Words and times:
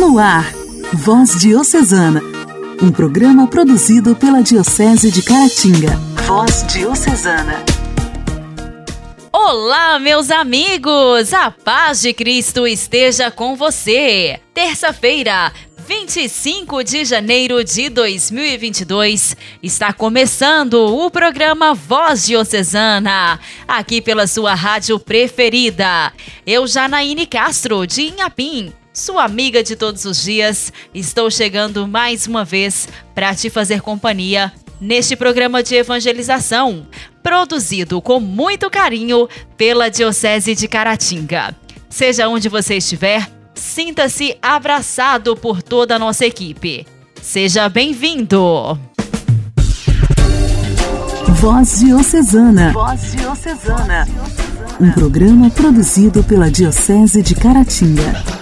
No 0.00 0.18
ar, 0.18 0.50
Voz 0.94 1.38
Diocesana, 1.38 2.22
um 2.82 2.90
programa 2.90 3.46
produzido 3.46 4.16
pela 4.16 4.42
Diocese 4.42 5.10
de 5.10 5.20
Caratinga. 5.20 5.94
Voz 6.26 6.64
Diocesana. 6.72 7.62
Olá, 9.30 9.98
meus 9.98 10.30
amigos! 10.30 11.34
A 11.34 11.50
paz 11.50 12.00
de 12.00 12.14
Cristo 12.14 12.66
esteja 12.66 13.30
com 13.30 13.54
você. 13.54 14.40
Terça-feira, 14.54 15.52
25 15.86 16.82
de 16.82 17.04
janeiro 17.04 17.62
de 17.62 17.90
2022, 17.90 19.36
está 19.62 19.92
começando 19.92 20.76
o 20.96 21.10
programa 21.10 21.74
Voz 21.74 22.24
Diocesana, 22.24 23.38
aqui 23.68 24.00
pela 24.00 24.26
sua 24.26 24.54
rádio 24.54 24.98
preferida. 24.98 26.10
Eu, 26.46 26.66
Janaíne 26.66 27.26
Castro, 27.26 27.86
de 27.86 28.04
Inhapim, 28.04 28.72
sua 28.92 29.24
amiga 29.24 29.62
de 29.62 29.76
todos 29.76 30.04
os 30.04 30.22
dias, 30.22 30.72
estou 30.94 31.30
chegando 31.30 31.86
mais 31.86 32.26
uma 32.26 32.44
vez 32.44 32.88
para 33.14 33.34
te 33.34 33.48
fazer 33.50 33.80
companhia 33.80 34.52
neste 34.80 35.14
programa 35.16 35.62
de 35.62 35.74
evangelização, 35.74 36.86
produzido 37.22 38.00
com 38.00 38.18
muito 38.18 38.70
carinho 38.70 39.28
pela 39.56 39.90
Diocese 39.90 40.54
de 40.54 40.66
Caratinga. 40.66 41.54
Seja 41.88 42.28
onde 42.28 42.48
você 42.48 42.76
estiver, 42.76 43.28
Sinta-se 43.60 44.36
abraçado 44.40 45.36
por 45.36 45.62
toda 45.62 45.96
a 45.96 45.98
nossa 45.98 46.24
equipe. 46.24 46.86
Seja 47.20 47.68
bem-vindo! 47.68 48.78
Voz 51.28 51.80
Diocesana. 51.80 52.72
Voz 52.72 53.12
Diocesana. 53.12 54.08
Um 54.80 54.90
programa 54.92 55.50
produzido 55.50 56.24
pela 56.24 56.50
Diocese 56.50 57.22
de 57.22 57.34
Caratinga. 57.34 58.39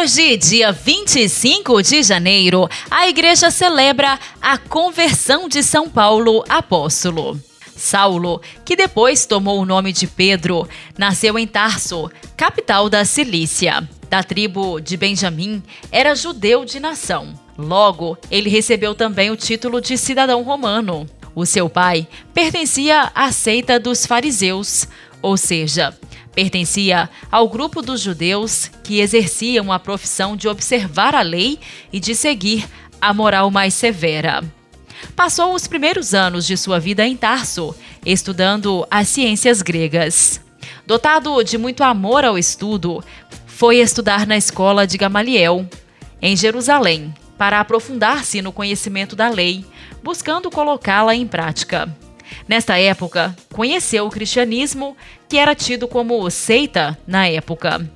Hoje, 0.00 0.36
dia 0.36 0.70
25 0.70 1.82
de 1.82 2.04
janeiro, 2.04 2.68
a 2.88 3.08
igreja 3.08 3.50
celebra 3.50 4.16
a 4.40 4.56
conversão 4.56 5.48
de 5.48 5.60
São 5.60 5.90
Paulo 5.90 6.44
apóstolo. 6.48 7.36
Saulo, 7.74 8.40
que 8.64 8.76
depois 8.76 9.26
tomou 9.26 9.60
o 9.60 9.64
nome 9.64 9.92
de 9.92 10.06
Pedro, 10.06 10.68
nasceu 10.96 11.36
em 11.36 11.48
Tarso, 11.48 12.08
capital 12.36 12.88
da 12.88 13.04
Cilícia. 13.04 13.88
Da 14.08 14.22
tribo 14.22 14.78
de 14.78 14.96
Benjamim, 14.96 15.60
era 15.90 16.14
judeu 16.14 16.64
de 16.64 16.78
nação. 16.78 17.34
Logo, 17.58 18.16
ele 18.30 18.48
recebeu 18.48 18.94
também 18.94 19.32
o 19.32 19.36
título 19.36 19.80
de 19.80 19.98
cidadão 19.98 20.44
romano. 20.44 21.08
O 21.34 21.44
seu 21.44 21.68
pai 21.68 22.06
pertencia 22.32 23.10
à 23.16 23.32
seita 23.32 23.80
dos 23.80 24.06
fariseus, 24.06 24.86
ou 25.20 25.36
seja, 25.36 25.92
pertencia 26.38 27.10
ao 27.32 27.48
grupo 27.48 27.82
dos 27.82 28.00
judeus 28.00 28.70
que 28.84 29.00
exerciam 29.00 29.72
a 29.72 29.78
profissão 29.80 30.36
de 30.36 30.46
observar 30.46 31.12
a 31.12 31.20
lei 31.20 31.58
e 31.92 31.98
de 31.98 32.14
seguir 32.14 32.64
a 33.00 33.12
moral 33.12 33.50
mais 33.50 33.74
severa. 33.74 34.44
Passou 35.16 35.52
os 35.52 35.66
primeiros 35.66 36.14
anos 36.14 36.46
de 36.46 36.56
sua 36.56 36.78
vida 36.78 37.04
em 37.04 37.16
Tarso, 37.16 37.74
estudando 38.06 38.86
as 38.88 39.08
ciências 39.08 39.62
gregas. 39.62 40.40
Dotado 40.86 41.42
de 41.42 41.58
muito 41.58 41.82
amor 41.82 42.24
ao 42.24 42.38
estudo, 42.38 43.02
foi 43.44 43.78
estudar 43.78 44.24
na 44.24 44.36
escola 44.36 44.86
de 44.86 44.96
Gamaliel, 44.96 45.68
em 46.22 46.36
Jerusalém, 46.36 47.12
para 47.36 47.58
aprofundar-se 47.58 48.40
no 48.40 48.52
conhecimento 48.52 49.16
da 49.16 49.28
lei, 49.28 49.64
buscando 50.04 50.52
colocá-la 50.52 51.16
em 51.16 51.26
prática. 51.26 51.92
Nesta 52.46 52.78
época, 52.78 53.36
conheceu 53.52 54.06
o 54.06 54.10
cristianismo, 54.10 54.96
que 55.28 55.36
era 55.36 55.54
tido 55.54 55.86
como 55.86 56.28
seita 56.30 56.98
na 57.06 57.26
época. 57.26 57.88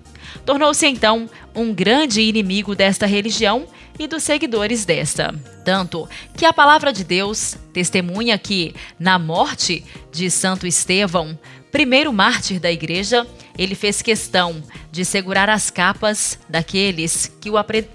Tornou-se 0.44 0.86
então 0.86 1.28
um 1.54 1.72
grande 1.72 2.20
inimigo 2.22 2.74
desta 2.74 3.06
religião 3.06 3.66
e 3.98 4.06
dos 4.06 4.22
seguidores 4.22 4.84
desta. 4.84 5.34
Tanto 5.64 6.08
que 6.36 6.44
a 6.44 6.52
palavra 6.52 6.92
de 6.92 7.04
Deus 7.04 7.56
testemunha 7.72 8.36
que, 8.38 8.74
na 8.98 9.18
morte 9.18 9.84
de 10.10 10.30
Santo 10.30 10.66
Estevão, 10.66 11.38
primeiro 11.70 12.12
mártir 12.12 12.58
da 12.58 12.70
igreja, 12.70 13.26
ele 13.56 13.74
fez 13.74 14.02
questão 14.02 14.62
de 14.90 15.04
segurar 15.04 15.48
as 15.48 15.70
capas 15.70 16.38
daqueles 16.48 17.32
que 17.40 17.50
o, 17.50 17.56
apre... 17.56 17.88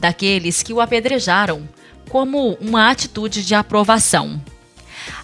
daqueles 0.00 0.62
que 0.62 0.72
o 0.72 0.80
apedrejaram, 0.80 1.68
como 2.08 2.54
uma 2.60 2.90
atitude 2.90 3.44
de 3.44 3.54
aprovação. 3.54 4.40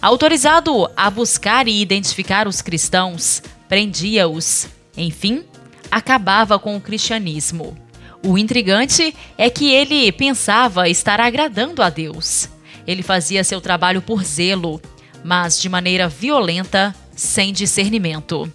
Autorizado 0.01 0.89
a 0.97 1.11
buscar 1.11 1.67
e 1.67 1.79
identificar 1.79 2.47
os 2.47 2.59
cristãos, 2.59 3.43
prendia-os. 3.69 4.67
Enfim, 4.97 5.43
acabava 5.91 6.57
com 6.57 6.75
o 6.75 6.81
cristianismo. 6.81 7.77
O 8.25 8.35
intrigante 8.35 9.15
é 9.37 9.47
que 9.47 9.71
ele 9.71 10.11
pensava 10.11 10.89
estar 10.89 11.21
agradando 11.21 11.83
a 11.83 11.89
Deus. 11.91 12.49
Ele 12.87 13.03
fazia 13.03 13.43
seu 13.43 13.61
trabalho 13.61 14.01
por 14.01 14.23
zelo, 14.23 14.81
mas 15.23 15.61
de 15.61 15.69
maneira 15.69 16.09
violenta, 16.09 16.95
sem 17.15 17.53
discernimento. 17.53 18.51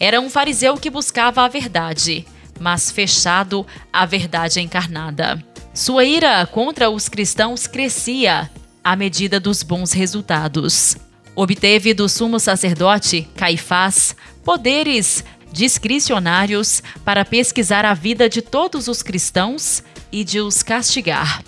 Era 0.00 0.20
um 0.20 0.28
fariseu 0.28 0.76
que 0.76 0.90
buscava 0.90 1.42
a 1.42 1.48
verdade, 1.48 2.26
mas 2.58 2.90
fechado 2.90 3.64
à 3.92 4.04
verdade 4.04 4.60
encarnada. 4.60 5.40
Sua 5.72 6.04
ira 6.04 6.44
contra 6.44 6.90
os 6.90 7.08
cristãos 7.08 7.68
crescia 7.68 8.50
à 8.88 8.96
medida 8.96 9.38
dos 9.38 9.62
bons 9.62 9.92
resultados. 9.92 10.96
Obteve 11.36 11.92
do 11.92 12.08
sumo 12.08 12.40
sacerdote, 12.40 13.28
Caifás, 13.36 14.16
poderes 14.42 15.22
discricionários 15.52 16.82
para 17.04 17.22
pesquisar 17.22 17.84
a 17.84 17.92
vida 17.92 18.30
de 18.30 18.40
todos 18.40 18.88
os 18.88 19.02
cristãos 19.02 19.82
e 20.10 20.24
de 20.24 20.40
os 20.40 20.62
castigar. 20.62 21.44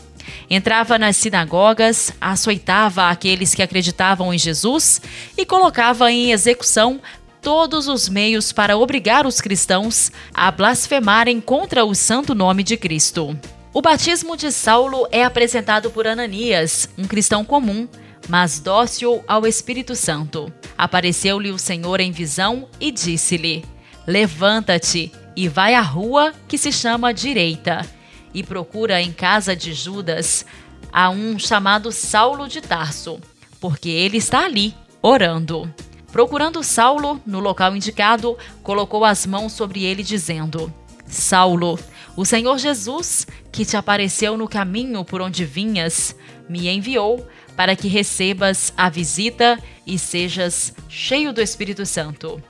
Entrava 0.50 0.98
nas 0.98 1.16
sinagogas, 1.16 2.12
açoitava 2.20 3.08
aqueles 3.08 3.54
que 3.54 3.62
acreditavam 3.62 4.34
em 4.34 4.38
Jesus 4.38 5.00
e 5.34 5.46
colocava 5.46 6.12
em 6.12 6.32
execução 6.32 7.00
todos 7.40 7.88
os 7.88 8.06
meios 8.06 8.52
para 8.52 8.76
obrigar 8.76 9.26
os 9.26 9.40
cristãos 9.40 10.12
a 10.34 10.50
blasfemarem 10.50 11.40
contra 11.40 11.86
o 11.86 11.94
santo 11.94 12.34
nome 12.34 12.62
de 12.62 12.76
Cristo. 12.76 13.34
O 13.72 13.80
batismo 13.80 14.36
de 14.36 14.50
Saulo 14.50 15.06
é 15.12 15.22
apresentado 15.22 15.92
por 15.92 16.04
Ananias, 16.04 16.88
um 16.98 17.04
cristão 17.04 17.44
comum, 17.44 17.86
mas 18.28 18.58
dócil 18.58 19.22
ao 19.28 19.46
Espírito 19.46 19.94
Santo. 19.94 20.52
Apareceu-lhe 20.76 21.52
o 21.52 21.58
Senhor 21.58 22.00
em 22.00 22.10
visão 22.10 22.68
e 22.80 22.90
disse-lhe: 22.90 23.64
Levanta-te 24.04 25.12
e 25.36 25.46
vai 25.46 25.74
à 25.74 25.80
rua 25.80 26.32
que 26.48 26.58
se 26.58 26.72
chama 26.72 27.14
Direita, 27.14 27.86
e 28.34 28.42
procura 28.42 29.00
em 29.00 29.12
casa 29.12 29.54
de 29.54 29.72
Judas 29.72 30.44
a 30.92 31.08
um 31.08 31.38
chamado 31.38 31.92
Saulo 31.92 32.48
de 32.48 32.60
Tarso, 32.60 33.20
porque 33.60 33.88
ele 33.88 34.16
está 34.16 34.46
ali, 34.46 34.74
orando. 35.00 35.72
Procurando 36.10 36.60
Saulo 36.64 37.20
no 37.24 37.38
local 37.38 37.76
indicado, 37.76 38.36
colocou 38.64 39.04
as 39.04 39.24
mãos 39.26 39.52
sobre 39.52 39.84
ele, 39.84 40.02
dizendo: 40.02 40.74
Saulo, 41.10 41.78
o 42.16 42.24
Senhor 42.24 42.58
Jesus, 42.58 43.26
que 43.50 43.64
te 43.64 43.76
apareceu 43.76 44.36
no 44.36 44.48
caminho 44.48 45.04
por 45.04 45.20
onde 45.20 45.44
vinhas, 45.44 46.14
me 46.48 46.68
enviou 46.68 47.26
para 47.56 47.76
que 47.76 47.88
recebas 47.88 48.72
a 48.76 48.88
visita 48.88 49.58
e 49.86 49.98
sejas 49.98 50.72
cheio 50.88 51.32
do 51.32 51.42
Espírito 51.42 51.84
Santo. 51.84 52.42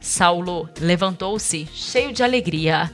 Saulo 0.00 0.68
levantou-se, 0.80 1.68
cheio 1.72 2.12
de 2.12 2.22
alegria. 2.22 2.90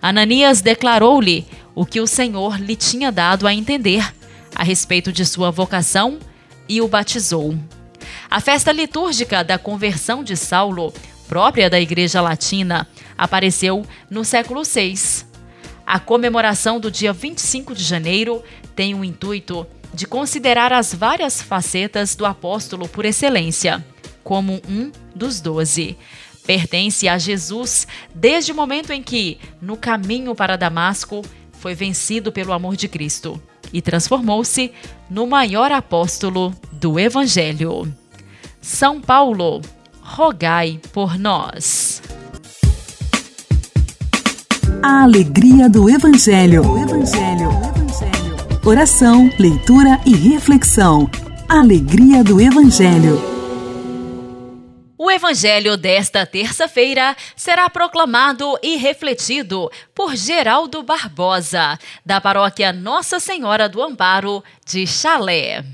Ananias 0.00 0.60
declarou-lhe 0.60 1.46
o 1.74 1.84
que 1.84 2.00
o 2.00 2.06
Senhor 2.06 2.60
lhe 2.60 2.76
tinha 2.76 3.10
dado 3.10 3.46
a 3.46 3.54
entender 3.54 4.12
a 4.54 4.62
respeito 4.62 5.12
de 5.12 5.24
sua 5.24 5.50
vocação 5.50 6.18
e 6.68 6.80
o 6.80 6.88
batizou. 6.88 7.54
A 8.30 8.40
festa 8.40 8.72
litúrgica 8.72 9.42
da 9.42 9.58
conversão 9.58 10.22
de 10.22 10.36
Saulo, 10.36 10.92
própria 11.26 11.68
da 11.68 11.80
Igreja 11.80 12.20
Latina, 12.20 12.88
apareceu 13.16 13.84
no 14.10 14.24
século 14.24 14.62
VI. 14.64 14.94
A 15.86 16.00
comemoração 16.00 16.80
do 16.80 16.90
dia 16.90 17.12
25 17.12 17.74
de 17.74 17.82
janeiro 17.82 18.42
tem 18.74 18.94
o 18.94 19.04
intuito 19.04 19.66
de 19.92 20.06
considerar 20.06 20.72
as 20.72 20.94
várias 20.94 21.40
facetas 21.40 22.14
do 22.16 22.26
apóstolo 22.26 22.88
por 22.88 23.04
excelência, 23.04 23.84
como 24.22 24.60
um 24.68 24.90
dos 25.14 25.40
doze 25.40 25.96
pertence 26.44 27.08
a 27.08 27.18
Jesus 27.18 27.86
desde 28.14 28.52
o 28.52 28.54
momento 28.54 28.92
em 28.92 29.02
que, 29.02 29.38
no 29.60 29.76
caminho 29.76 30.34
para 30.34 30.56
Damasco, 30.56 31.22
foi 31.52 31.74
vencido 31.74 32.30
pelo 32.30 32.52
amor 32.52 32.76
de 32.76 32.86
Cristo 32.86 33.42
e 33.72 33.80
transformou-se 33.82 34.72
no 35.10 35.26
maior 35.26 35.72
apóstolo 35.72 36.54
do 36.70 36.98
Evangelho. 37.00 37.92
São 38.60 39.00
Paulo, 39.00 39.60
rogai 40.00 40.80
por 40.92 41.18
nós. 41.18 42.02
A 44.86 45.04
alegria 45.04 45.66
do 45.66 45.88
Evangelho. 45.88 46.62
Evangelho. 46.76 47.48
Oração, 48.62 49.30
leitura 49.38 49.98
e 50.04 50.14
reflexão. 50.14 51.10
Alegria 51.48 52.22
do 52.22 52.38
Evangelho. 52.38 53.18
O 54.98 55.10
evangelho 55.10 55.78
desta 55.78 56.26
terça-feira 56.26 57.16
será 57.34 57.70
proclamado 57.70 58.58
e 58.62 58.76
refletido 58.76 59.70
por 59.94 60.14
Geraldo 60.16 60.82
Barbosa, 60.82 61.78
da 62.04 62.20
paróquia 62.20 62.70
Nossa 62.70 63.18
Senhora 63.18 63.70
do 63.70 63.82
Amparo 63.82 64.44
de 64.66 64.86
Chalé. 64.86 65.64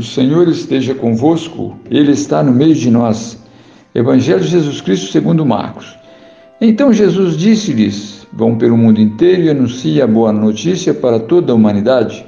O 0.00 0.02
Senhor 0.02 0.48
esteja 0.48 0.94
convosco, 0.94 1.76
Ele 1.90 2.12
está 2.12 2.42
no 2.42 2.52
meio 2.52 2.74
de 2.74 2.90
nós. 2.90 3.38
Evangelho 3.94 4.40
de 4.40 4.46
Jesus 4.46 4.80
Cristo 4.80 5.12
segundo 5.12 5.44
Marcos. 5.44 5.94
Então 6.58 6.90
Jesus 6.90 7.36
disse-lhes: 7.36 8.26
Vão 8.32 8.56
pelo 8.56 8.78
mundo 8.78 8.98
inteiro 8.98 9.42
e 9.42 9.50
anunciem 9.50 10.00
a 10.00 10.06
boa 10.06 10.32
notícia 10.32 10.94
para 10.94 11.20
toda 11.20 11.52
a 11.52 11.54
humanidade. 11.54 12.24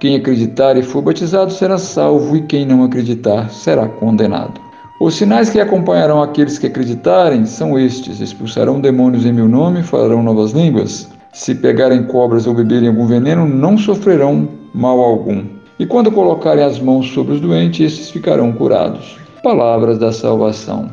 Quem 0.00 0.16
acreditar 0.16 0.74
e 0.78 0.82
for 0.82 1.02
batizado 1.02 1.52
será 1.52 1.76
salvo, 1.76 2.34
e 2.34 2.46
quem 2.46 2.64
não 2.64 2.82
acreditar 2.82 3.50
será 3.50 3.86
condenado. 3.86 4.58
Os 4.98 5.14
sinais 5.14 5.50
que 5.50 5.60
acompanharão 5.60 6.22
aqueles 6.22 6.58
que 6.58 6.68
acreditarem 6.68 7.44
são 7.44 7.78
estes: 7.78 8.22
expulsarão 8.22 8.80
demônios 8.80 9.26
em 9.26 9.34
meu 9.34 9.50
nome, 9.50 9.82
falarão 9.82 10.22
novas 10.22 10.52
línguas. 10.52 11.10
Se 11.30 11.54
pegarem 11.54 12.04
cobras 12.04 12.46
ou 12.46 12.54
beberem 12.54 12.88
algum 12.88 13.06
veneno, 13.06 13.46
não 13.46 13.76
sofrerão 13.76 14.48
mal 14.72 14.98
algum. 14.98 15.60
E 15.82 15.86
quando 15.86 16.12
colocarem 16.12 16.62
as 16.62 16.78
mãos 16.78 17.08
sobre 17.08 17.34
os 17.34 17.40
doentes, 17.40 17.80
estes 17.80 18.10
ficarão 18.12 18.52
curados. 18.52 19.16
Palavras 19.42 19.98
da 19.98 20.12
salvação. 20.12 20.88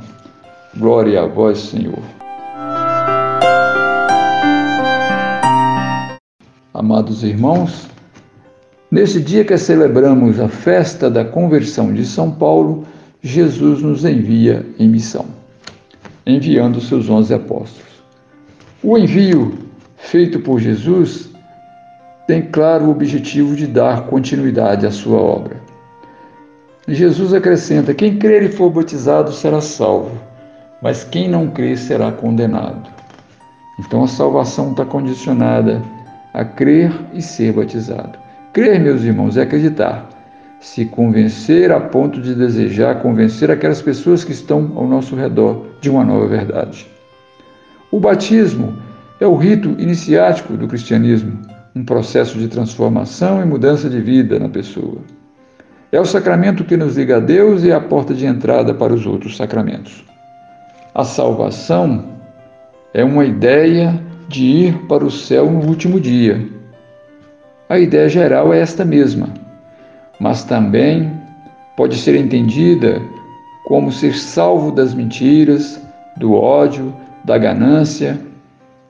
Glória 0.76 1.22
a 1.22 1.28
vós, 1.28 1.60
Senhor. 1.60 2.00
Amados 6.74 7.24
irmãos, 7.24 7.88
nesse 8.90 9.22
dia 9.22 9.46
que 9.46 9.56
celebramos 9.60 10.40
a 10.40 10.48
festa 10.48 11.08
da 11.08 11.24
conversão 11.24 11.94
de 11.94 12.04
São 12.04 12.32
Paulo, 12.32 12.84
Jesus 13.22 13.84
nos 13.84 14.04
envia 14.04 14.66
em 14.80 14.90
missão, 14.90 15.28
enviando 16.26 16.82
seus 16.82 17.08
onze 17.08 17.32
apóstolos. 17.32 17.94
O 18.82 18.98
envio 18.98 19.54
feito 19.98 20.40
por 20.40 20.60
Jesus 20.60 21.29
tem 22.30 22.44
claro 22.44 22.86
o 22.86 22.92
objetivo 22.92 23.56
de 23.56 23.66
dar 23.66 24.04
continuidade 24.04 24.86
à 24.86 24.92
sua 24.92 25.18
obra. 25.18 25.58
Jesus 26.88 27.34
acrescenta: 27.34 27.92
quem 27.92 28.20
crer 28.20 28.44
e 28.44 28.50
for 28.50 28.70
batizado 28.70 29.32
será 29.32 29.60
salvo, 29.60 30.16
mas 30.80 31.04
quem 31.04 31.28
não 31.28 31.48
crer 31.48 31.76
será 31.76 32.12
condenado. 32.12 32.88
Então 33.80 34.04
a 34.04 34.08
salvação 34.08 34.70
está 34.70 34.86
condicionada 34.86 35.82
a 36.32 36.46
crer 36.46 36.94
e 37.16 37.20
ser 37.20 37.52
batizado. 37.52 38.20
Crer, 38.54 38.80
meus 38.80 39.02
irmãos, 39.02 39.36
é 39.36 39.42
acreditar. 39.42 40.08
Se 40.60 40.86
convencer 40.86 41.72
a 41.72 41.80
ponto 41.80 42.22
de 42.22 42.36
desejar 42.36 43.02
convencer 43.02 43.50
aquelas 43.50 43.82
pessoas 43.82 44.24
que 44.24 44.34
estão 44.34 44.72
ao 44.76 44.88
nosso 44.88 45.16
redor 45.16 45.66
de 45.82 45.90
uma 45.90 46.06
nova 46.06 46.28
verdade. 46.28 46.88
O 47.92 48.00
batismo 48.00 48.78
é 49.20 49.26
o 49.26 49.36
rito 49.36 49.70
iniciático 49.80 50.54
do 50.54 50.68
cristianismo 50.68 51.49
um 51.80 51.86
processo 51.86 52.38
de 52.38 52.50
transformação 52.50 53.42
e 53.42 53.46
mudança 53.46 53.90
de 53.90 54.02
vida 54.02 54.38
na 54.38 54.50
pessoa. 54.50 54.98
É 55.94 56.00
o 56.00 56.04
sacramento 56.04 56.66
que 56.66 56.76
nos 56.76 56.98
liga 56.98 57.18
a 57.18 57.20
Deus 57.22 57.64
e 57.64 57.72
é 57.72 57.74
a 57.74 57.80
porta 57.80 58.14
de 58.14 58.26
entrada 58.26 58.74
para 58.74 58.94
os 58.94 59.06
outros 59.06 59.38
sacramentos. 59.38 60.04
A 60.94 61.06
salvação 61.06 62.04
é 62.94 63.02
uma 63.02 63.24
ideia 63.24 63.98
de 64.28 64.44
ir 64.44 64.78
para 64.90 65.06
o 65.06 65.10
céu 65.10 65.50
no 65.50 65.66
último 65.66 66.02
dia. 66.02 66.46
A 67.70 67.80
ideia 67.80 68.10
geral 68.10 68.54
é 68.54 68.60
esta 68.60 68.84
mesma, 68.84 69.30
mas 70.20 70.44
também 70.44 71.10
pode 71.78 71.96
ser 71.96 72.14
entendida 72.14 73.02
como 73.68 73.90
ser 73.90 74.16
salvo 74.16 74.70
das 74.70 74.94
mentiras, 74.94 75.82
do 76.18 76.34
ódio, 76.34 76.94
da 77.24 77.38
ganância 77.38 78.20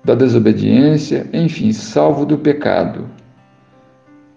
da 0.03 0.15
desobediência, 0.15 1.27
enfim, 1.33 1.71
salvo 1.71 2.25
do 2.25 2.37
pecado. 2.37 3.05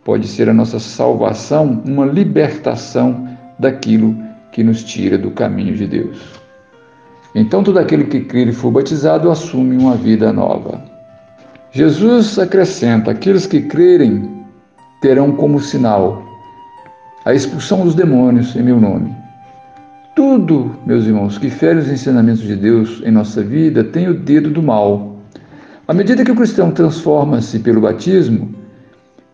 Pode 0.05 0.27
ser 0.27 0.49
a 0.49 0.55
nossa 0.55 0.79
salvação 0.79 1.83
uma 1.87 2.05
libertação 2.05 3.29
daquilo 3.59 4.17
que 4.51 4.63
nos 4.65 4.83
tira 4.83 5.17
do 5.17 5.31
caminho 5.31 5.75
de 5.75 5.87
Deus. 5.87 6.19
Então, 7.35 7.63
todo 7.63 7.79
aquele 7.79 8.05
que 8.05 8.21
crer 8.21 8.49
e 8.49 8.53
for 8.53 8.71
batizado 8.71 9.31
assume 9.31 9.77
uma 9.77 9.95
vida 9.95 10.33
nova. 10.33 10.83
Jesus 11.71 12.39
acrescenta: 12.39 13.13
aqueles 13.13 13.47
que 13.47 13.63
crerem 13.63 14.29
terão 15.01 15.33
como 15.33 15.61
sinal 15.61 16.23
a 17.25 17.33
expulsão 17.33 17.85
dos 17.85 17.95
demônios 17.95 18.55
em 18.57 18.63
meu 18.63 18.81
nome. 18.81 19.15
Tudo, 20.15 20.77
meus 20.85 21.07
irmãos, 21.07 21.39
que 21.39 21.49
fere 21.49 21.79
os 21.79 21.89
ensinamentos 21.89 22.43
de 22.43 22.57
Deus 22.57 23.01
em 23.05 23.11
nossa 23.11 23.43
vida 23.43 23.83
tem 23.83 24.09
o 24.09 24.15
dedo 24.15 24.51
do 24.51 24.63
mal 24.63 25.12
à 25.87 25.93
medida 25.93 26.25
que 26.25 26.31
o 26.31 26.37
cristão 26.37 26.71
transforma-se 26.71 27.59
pelo 27.59 27.81
batismo, 27.81 28.55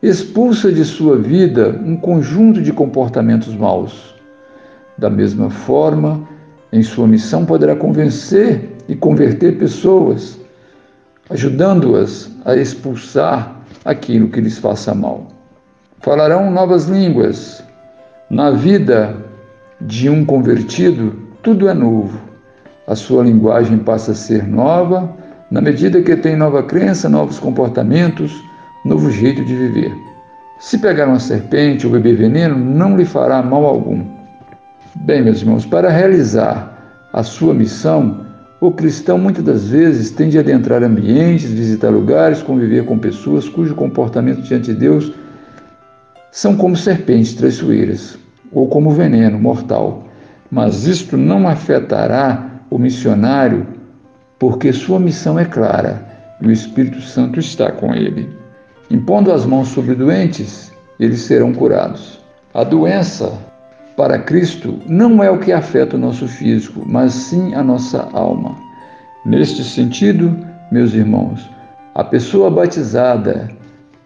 expulsa 0.03 0.73
de 0.73 0.85
sua 0.85 1.19
vida 1.19 1.71
um 1.85 1.97
conjunto 1.97 2.63
de 2.63 2.73
comportamentos 2.73 3.55
maus. 3.55 4.15
Da 4.97 5.11
mesma 5.11 5.51
forma, 5.51 6.27
em 6.73 6.83
sua 6.83 7.07
missão 7.07 7.45
poderá 7.45 7.77
convencer 7.77 8.77
e 8.89 8.95
converter 8.95 9.59
pessoas, 9.59 10.39
ajudando-as 11.31 12.31
a 12.45 12.57
expulsar 12.57 13.61
aquilo 13.85 14.29
que 14.29 14.41
lhes 14.41 14.59
faça 14.59 14.95
mal. 14.95 15.29
Falarão 16.01 16.51
novas 16.51 16.87
línguas. 16.87 17.63
Na 18.31 18.51
vida 18.51 19.17
de 19.81 20.09
um 20.09 20.25
convertido, 20.25 21.15
tudo 21.43 21.69
é 21.69 21.75
novo. 21.75 22.19
A 22.87 22.95
sua 22.95 23.23
linguagem 23.25 23.79
passa 23.79 24.13
a 24.13 24.15
ser 24.15 24.47
nova 24.47 25.15
na 25.51 25.61
medida 25.61 26.03
que 26.03 26.15
tem 26.17 26.37
nova 26.37 26.63
crença, 26.63 27.09
novos 27.09 27.39
comportamentos, 27.39 28.33
novo 28.85 29.11
jeito 29.11 29.45
de 29.45 29.55
viver. 29.55 29.95
Se 30.59 30.79
pegar 30.79 31.07
uma 31.07 31.21
serpente 31.21 31.87
ou 31.87 31.93
beber 31.93 32.17
veneno, 32.17 32.57
não 32.57 32.97
lhe 32.97 33.05
fará 33.05 33.43
mal 33.43 33.65
algum. 33.65 34.05
Bem, 34.97 35.23
meus 35.23 35.41
irmãos, 35.41 35.65
para 35.65 35.89
realizar 35.89 37.09
a 37.13 37.23
sua 37.23 37.55
missão, 37.55 38.27
o 38.61 38.73
cristão 38.73 39.17
muitas 39.17 39.45
das 39.45 39.69
vezes 39.69 40.11
tem 40.11 40.29
de 40.29 40.39
adentrar 40.39 40.83
ambientes, 40.83 41.51
visitar 41.51 41.91
lugares, 41.91 42.43
conviver 42.43 42.85
com 42.85 42.99
pessoas 42.99 43.49
cujo 43.49 43.75
comportamento 43.75 44.43
diante 44.43 44.73
de 44.73 44.75
Deus 44.75 45.13
são 46.31 46.57
como 46.57 46.77
serpentes 46.77 47.35
traiçoeiras 47.35 48.19
ou 48.53 48.69
como 48.69 48.91
veneno 48.91 49.39
mortal. 49.39 50.05
Mas 50.51 50.87
isto 50.87 51.17
não 51.17 51.49
afetará 51.49 52.63
o 52.69 52.79
missionário 52.79 53.78
porque 54.39 54.73
sua 54.73 55.01
missão 55.01 55.39
é 55.39 55.45
clara 55.45 56.03
e 56.41 56.47
o 56.47 56.53
Espírito 56.53 57.01
Santo 57.01 57.41
está 57.41 57.73
com 57.73 57.95
ele. 57.95 58.29
Impondo 58.91 59.33
as 59.33 59.45
mãos 59.45 59.69
sobre 59.69 59.95
doentes, 59.95 60.73
eles 60.99 61.21
serão 61.21 61.53
curados. 61.53 62.21
A 62.55 62.65
doença, 62.65 63.33
para 63.97 64.19
Cristo, 64.19 64.79
não 64.87 65.23
é 65.23 65.31
o 65.31 65.39
que 65.39 65.53
afeta 65.53 65.97
o 65.97 65.99
nosso 65.99 66.27
físico, 66.27 66.83
mas 66.87 67.13
sim 67.13 67.55
a 67.55 67.63
nossa 67.63 68.09
alma. 68.13 68.57
Neste 69.27 69.63
sentido, 69.65 70.37
meus 70.71 70.95
irmãos, 70.95 71.49
a 71.95 72.05
pessoa 72.05 72.51
batizada 72.51 73.49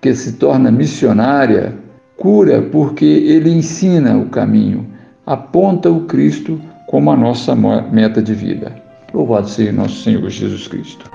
que 0.00 0.14
se 0.14 0.32
torna 0.32 0.70
missionária 0.70 1.76
cura 2.16 2.62
porque 2.62 3.04
ele 3.04 3.50
ensina 3.50 4.16
o 4.16 4.26
caminho, 4.26 4.86
aponta 5.26 5.90
o 5.90 6.06
Cristo 6.06 6.60
como 6.88 7.10
a 7.10 7.16
nossa 7.16 7.54
meta 7.54 8.20
de 8.22 8.34
vida. 8.34 8.72
Louvado 9.12 9.49
seja 9.49 9.73
nosso 9.73 10.02
Senhor 10.02 10.28
Jesus 10.31 10.66
Cristo. 10.66 11.11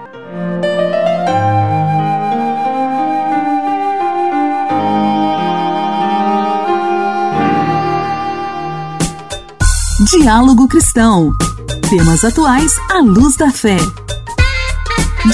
Diálogo 10.12 10.68
Cristão. 10.68 11.32
Temas 11.90 12.24
atuais 12.24 12.72
à 12.92 13.00
luz 13.00 13.36
da 13.36 13.52
fé. 13.52 13.78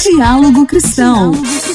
Diálogo 0.02 0.66
Cristão. 0.66 1.32
Diálogo 1.32 1.73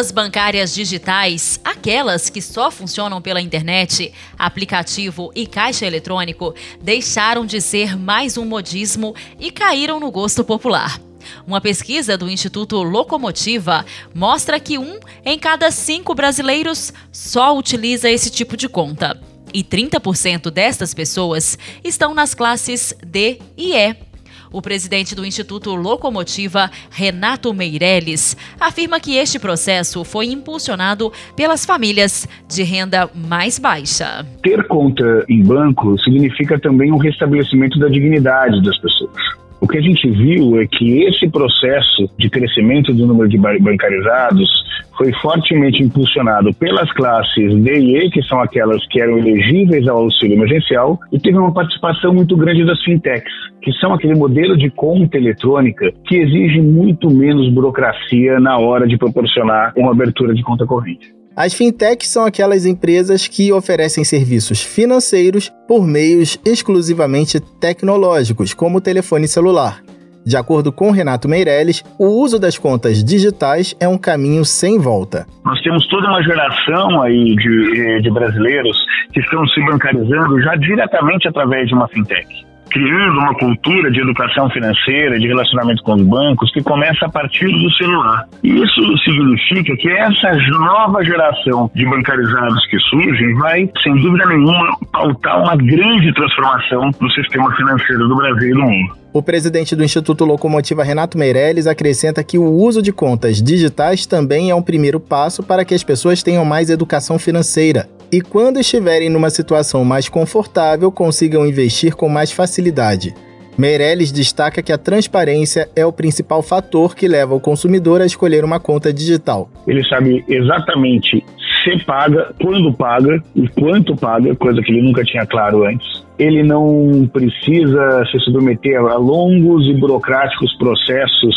contas 0.00 0.12
bancárias 0.12 0.74
digitais, 0.74 1.60
aquelas 1.62 2.30
que 2.30 2.40
só 2.40 2.70
funcionam 2.70 3.20
pela 3.20 3.38
internet, 3.38 4.14
aplicativo 4.38 5.30
e 5.34 5.46
caixa 5.46 5.84
eletrônico, 5.84 6.54
deixaram 6.80 7.44
de 7.44 7.60
ser 7.60 7.98
mais 7.98 8.38
um 8.38 8.46
modismo 8.46 9.14
e 9.38 9.50
caíram 9.50 10.00
no 10.00 10.10
gosto 10.10 10.42
popular. 10.42 10.98
Uma 11.46 11.60
pesquisa 11.60 12.16
do 12.16 12.30
Instituto 12.30 12.82
Locomotiva 12.82 13.84
mostra 14.14 14.58
que 14.58 14.78
um 14.78 14.98
em 15.22 15.38
cada 15.38 15.70
cinco 15.70 16.14
brasileiros 16.14 16.94
só 17.12 17.54
utiliza 17.54 18.08
esse 18.08 18.30
tipo 18.30 18.56
de 18.56 18.70
conta. 18.70 19.20
E 19.52 19.62
30% 19.62 20.50
destas 20.50 20.94
pessoas 20.94 21.58
estão 21.84 22.14
nas 22.14 22.32
classes 22.32 22.94
D 23.04 23.38
e 23.54 23.74
E. 23.74 24.09
O 24.52 24.60
presidente 24.60 25.14
do 25.14 25.24
Instituto 25.24 25.74
Locomotiva, 25.74 26.70
Renato 26.90 27.54
Meirelles, 27.54 28.36
afirma 28.58 28.98
que 28.98 29.16
este 29.16 29.38
processo 29.38 30.02
foi 30.04 30.26
impulsionado 30.26 31.12
pelas 31.36 31.64
famílias 31.64 32.28
de 32.48 32.62
renda 32.62 33.08
mais 33.14 33.58
baixa. 33.58 34.26
Ter 34.42 34.66
conta 34.66 35.24
em 35.28 35.42
banco 35.42 35.96
significa 36.00 36.58
também 36.58 36.90
um 36.90 36.98
restabelecimento 36.98 37.78
da 37.78 37.88
dignidade 37.88 38.60
das 38.62 38.76
pessoas. 38.78 39.39
O 39.60 39.68
que 39.68 39.76
a 39.76 39.82
gente 39.82 40.08
viu 40.08 40.58
é 40.58 40.66
que 40.66 41.02
esse 41.02 41.28
processo 41.28 42.08
de 42.18 42.30
crescimento 42.30 42.94
do 42.94 43.06
número 43.06 43.28
de 43.28 43.36
bancarizados 43.36 44.48
foi 44.96 45.12
fortemente 45.20 45.82
impulsionado 45.82 46.52
pelas 46.54 46.90
classes 46.92 47.54
D 47.62 47.78
e 47.78 47.96
E, 47.98 48.10
que 48.10 48.22
são 48.22 48.40
aquelas 48.40 48.86
que 48.88 49.00
eram 49.00 49.18
elegíveis 49.18 49.86
ao 49.86 49.98
auxílio 49.98 50.34
emergencial, 50.34 50.98
e 51.12 51.18
teve 51.18 51.36
uma 51.36 51.52
participação 51.52 52.14
muito 52.14 52.36
grande 52.36 52.64
das 52.64 52.82
fintechs, 52.82 53.32
que 53.60 53.72
são 53.74 53.92
aquele 53.92 54.14
modelo 54.14 54.56
de 54.56 54.70
conta 54.70 55.18
eletrônica 55.18 55.92
que 56.06 56.16
exige 56.16 56.62
muito 56.62 57.10
menos 57.10 57.52
burocracia 57.52 58.40
na 58.40 58.58
hora 58.58 58.86
de 58.86 58.96
proporcionar 58.96 59.74
uma 59.76 59.92
abertura 59.92 60.32
de 60.34 60.42
conta 60.42 60.64
corrente. 60.66 61.19
As 61.42 61.54
fintechs 61.54 62.10
são 62.10 62.26
aquelas 62.26 62.66
empresas 62.66 63.26
que 63.26 63.50
oferecem 63.50 64.04
serviços 64.04 64.60
financeiros 64.60 65.50
por 65.66 65.86
meios 65.86 66.38
exclusivamente 66.44 67.40
tecnológicos, 67.58 68.52
como 68.52 68.76
o 68.76 68.80
telefone 68.82 69.26
celular. 69.26 69.80
De 70.22 70.36
acordo 70.36 70.70
com 70.70 70.90
Renato 70.90 71.26
Meirelles, 71.26 71.82
o 71.98 72.08
uso 72.08 72.38
das 72.38 72.58
contas 72.58 73.02
digitais 73.02 73.74
é 73.80 73.88
um 73.88 73.96
caminho 73.96 74.44
sem 74.44 74.78
volta. 74.78 75.26
Nós 75.42 75.58
temos 75.62 75.86
toda 75.88 76.10
uma 76.10 76.22
geração 76.22 77.00
aí 77.00 77.34
de, 77.36 77.80
eh, 77.80 78.00
de 78.00 78.10
brasileiros 78.10 78.76
que 79.10 79.20
estão 79.20 79.42
se 79.48 79.64
bancarizando 79.64 80.42
já 80.42 80.54
diretamente 80.56 81.26
através 81.26 81.66
de 81.68 81.74
uma 81.74 81.88
fintech 81.88 82.49
criando 82.70 83.18
uma 83.18 83.34
cultura 83.34 83.90
de 83.90 84.00
educação 84.00 84.48
financeira, 84.50 85.18
de 85.18 85.26
relacionamento 85.26 85.82
com 85.82 85.94
os 85.94 86.02
bancos, 86.02 86.52
que 86.52 86.62
começa 86.62 87.06
a 87.06 87.08
partir 87.08 87.46
do 87.46 87.72
celular. 87.74 88.24
E 88.42 88.48
isso 88.48 88.98
significa 89.04 89.76
que 89.76 89.88
essa 89.90 90.32
nova 90.50 91.04
geração 91.04 91.70
de 91.74 91.84
bancarizados 91.84 92.66
que 92.66 92.78
surgem 92.78 93.34
vai, 93.34 93.70
sem 93.82 93.94
dúvida 93.96 94.26
nenhuma, 94.26 94.76
pautar 94.92 95.42
uma 95.42 95.56
grande 95.56 96.12
transformação 96.14 96.90
no 97.00 97.10
sistema 97.10 97.54
financeiro 97.54 98.08
do 98.08 98.16
Brasil 98.16 98.50
e 98.50 98.54
do 98.54 98.62
mundo. 98.62 99.00
O 99.12 99.22
presidente 99.22 99.74
do 99.74 99.82
Instituto 99.82 100.24
Locomotiva, 100.24 100.84
Renato 100.84 101.18
Meirelles, 101.18 101.66
acrescenta 101.66 102.22
que 102.22 102.38
o 102.38 102.44
uso 102.44 102.80
de 102.80 102.92
contas 102.92 103.42
digitais 103.42 104.06
também 104.06 104.50
é 104.50 104.54
um 104.54 104.62
primeiro 104.62 105.00
passo 105.00 105.42
para 105.42 105.64
que 105.64 105.74
as 105.74 105.82
pessoas 105.82 106.22
tenham 106.22 106.44
mais 106.44 106.70
educação 106.70 107.18
financeira 107.18 107.88
e, 108.12 108.20
quando 108.20 108.58
estiverem 108.58 109.08
numa 109.08 109.30
situação 109.30 109.84
mais 109.84 110.08
confortável, 110.08 110.90
consigam 110.90 111.46
investir 111.46 111.94
com 111.94 112.08
mais 112.08 112.32
facilidade. 112.32 113.14
Meirelles 113.56 114.10
destaca 114.10 114.62
que 114.62 114.72
a 114.72 114.78
transparência 114.78 115.68
é 115.76 115.84
o 115.84 115.92
principal 115.92 116.42
fator 116.42 116.94
que 116.94 117.06
leva 117.06 117.34
o 117.34 117.40
consumidor 117.40 118.00
a 118.00 118.06
escolher 118.06 118.44
uma 118.44 118.58
conta 118.58 118.92
digital. 118.92 119.50
Ele 119.66 119.84
sabe 119.86 120.24
exatamente 120.28 121.22
se 121.62 121.84
paga, 121.84 122.34
quando 122.40 122.72
paga 122.72 123.22
e 123.34 123.46
quanto 123.48 123.94
paga, 123.96 124.34
coisa 124.36 124.62
que 124.62 124.72
ele 124.72 124.82
nunca 124.82 125.04
tinha 125.04 125.26
claro 125.26 125.64
antes. 125.64 126.04
Ele 126.20 126.42
não 126.42 127.08
precisa 127.10 128.04
se 128.12 128.18
submeter 128.20 128.78
a 128.78 128.96
longos 128.96 129.66
e 129.66 129.74
burocráticos 129.74 130.54
processos 130.58 131.34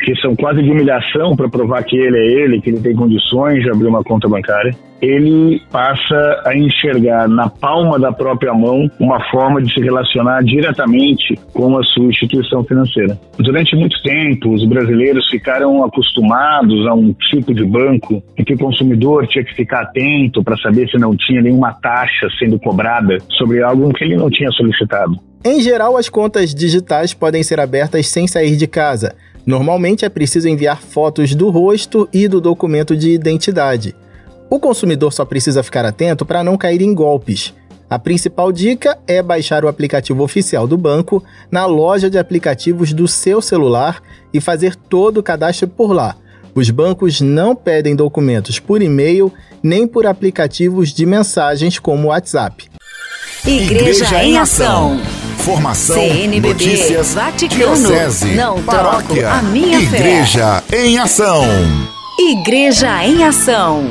que 0.00 0.14
são 0.22 0.34
quase 0.34 0.62
de 0.62 0.70
humilhação 0.70 1.36
para 1.36 1.48
provar 1.48 1.84
que 1.84 1.96
ele 1.96 2.18
é 2.18 2.42
ele, 2.42 2.60
que 2.60 2.70
ele 2.70 2.80
tem 2.80 2.96
condições 2.96 3.62
de 3.62 3.70
abrir 3.70 3.86
uma 3.86 4.02
conta 4.02 4.26
bancária 4.26 4.74
ele 5.00 5.60
passa 5.70 6.42
a 6.44 6.56
enxergar 6.56 7.28
na 7.28 7.48
palma 7.48 7.98
da 7.98 8.12
própria 8.12 8.52
mão 8.54 8.90
uma 8.98 9.20
forma 9.30 9.60
de 9.60 9.72
se 9.72 9.80
relacionar 9.80 10.42
diretamente 10.42 11.34
com 11.52 11.76
a 11.76 11.82
sua 11.84 12.06
instituição 12.06 12.64
financeira. 12.64 13.18
Durante 13.38 13.76
muito 13.76 14.00
tempo, 14.02 14.54
os 14.54 14.66
brasileiros 14.66 15.26
ficaram 15.28 15.84
acostumados 15.84 16.86
a 16.86 16.94
um 16.94 17.12
tipo 17.30 17.54
de 17.54 17.64
banco 17.64 18.22
em 18.36 18.44
que 18.44 18.54
o 18.54 18.58
consumidor 18.58 19.26
tinha 19.26 19.44
que 19.44 19.54
ficar 19.54 19.82
atento 19.82 20.42
para 20.42 20.56
saber 20.56 20.88
se 20.88 20.98
não 20.98 21.14
tinha 21.16 21.42
nenhuma 21.42 21.72
taxa 21.72 22.28
sendo 22.38 22.58
cobrada 22.58 23.18
sobre 23.36 23.62
algo 23.62 23.92
que 23.92 24.04
ele 24.06 24.16
não 24.16 24.30
tinha 24.30 24.50
solicitado. 24.52 25.18
Em 25.44 25.60
geral, 25.60 25.96
as 25.96 26.08
contas 26.08 26.54
digitais 26.54 27.14
podem 27.14 27.42
ser 27.42 27.60
abertas 27.60 28.08
sem 28.08 28.26
sair 28.26 28.56
de 28.56 28.66
casa. 28.66 29.14
Normalmente 29.44 30.04
é 30.04 30.08
preciso 30.08 30.48
enviar 30.48 30.80
fotos 30.80 31.34
do 31.34 31.50
rosto 31.50 32.08
e 32.12 32.26
do 32.26 32.40
documento 32.40 32.96
de 32.96 33.10
identidade. 33.10 33.94
O 34.50 34.58
consumidor 34.58 35.12
só 35.12 35.24
precisa 35.24 35.62
ficar 35.62 35.84
atento 35.84 36.24
para 36.24 36.42
não 36.42 36.56
cair 36.56 36.82
em 36.82 36.94
golpes. 36.94 37.54
A 37.88 37.98
principal 37.98 38.50
dica 38.50 38.98
é 39.06 39.22
baixar 39.22 39.64
o 39.64 39.68
aplicativo 39.68 40.24
oficial 40.24 40.66
do 40.66 40.76
banco 40.76 41.22
na 41.50 41.66
loja 41.66 42.10
de 42.10 42.18
aplicativos 42.18 42.92
do 42.92 43.06
seu 43.06 43.40
celular 43.40 44.02
e 44.34 44.40
fazer 44.40 44.74
todo 44.74 45.18
o 45.18 45.22
cadastro 45.22 45.68
por 45.68 45.92
lá. 45.92 46.16
Os 46.52 46.70
bancos 46.70 47.20
não 47.20 47.54
pedem 47.54 47.94
documentos 47.94 48.58
por 48.58 48.82
e-mail 48.82 49.32
nem 49.62 49.86
por 49.86 50.06
aplicativos 50.06 50.92
de 50.92 51.06
mensagens 51.06 51.78
como 51.78 52.08
o 52.08 52.10
WhatsApp. 52.10 52.68
Igreja, 53.46 54.04
Igreja 54.06 54.24
em 54.24 54.38
Ação. 54.38 55.00
Formação, 55.38 55.94
CNBB, 55.94 56.48
notícias, 56.48 57.14
Vaticano, 57.14 57.76
diocese, 57.76 58.34
não 58.34 58.60
paróquia, 58.60 59.30
a 59.30 59.42
minha 59.42 59.78
Igreja 59.78 60.60
fé. 60.66 60.84
em 60.84 60.98
Ação. 60.98 61.44
Igreja 62.18 63.04
em 63.04 63.22
Ação. 63.22 63.84